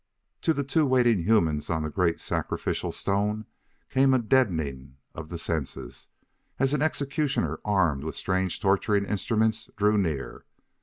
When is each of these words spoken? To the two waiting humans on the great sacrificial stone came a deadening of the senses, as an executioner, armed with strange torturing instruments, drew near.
To 0.41 0.51
the 0.55 0.63
two 0.63 0.87
waiting 0.87 1.25
humans 1.25 1.69
on 1.69 1.83
the 1.83 1.91
great 1.91 2.19
sacrificial 2.19 2.91
stone 2.91 3.45
came 3.87 4.15
a 4.15 4.17
deadening 4.17 4.97
of 5.13 5.29
the 5.29 5.37
senses, 5.37 6.07
as 6.57 6.73
an 6.73 6.81
executioner, 6.81 7.59
armed 7.63 8.03
with 8.03 8.15
strange 8.15 8.59
torturing 8.59 9.05
instruments, 9.05 9.69
drew 9.77 9.99
near. 9.99 10.43